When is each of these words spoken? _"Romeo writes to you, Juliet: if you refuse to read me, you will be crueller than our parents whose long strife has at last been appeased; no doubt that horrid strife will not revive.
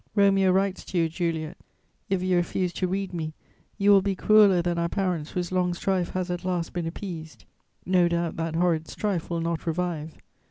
_"Romeo 0.15 0.51
writes 0.51 0.83
to 0.85 0.97
you, 0.97 1.07
Juliet: 1.07 1.57
if 2.09 2.23
you 2.23 2.35
refuse 2.35 2.73
to 2.73 2.87
read 2.87 3.13
me, 3.13 3.35
you 3.77 3.91
will 3.91 4.01
be 4.01 4.15
crueller 4.15 4.63
than 4.63 4.79
our 4.79 4.89
parents 4.89 5.29
whose 5.33 5.51
long 5.51 5.75
strife 5.75 6.13
has 6.13 6.31
at 6.31 6.43
last 6.43 6.73
been 6.73 6.87
appeased; 6.87 7.45
no 7.85 8.07
doubt 8.07 8.35
that 8.37 8.55
horrid 8.55 8.87
strife 8.87 9.29
will 9.29 9.41
not 9.41 9.67
revive. 9.67 10.17